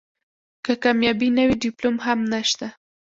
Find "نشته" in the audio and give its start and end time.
2.33-2.67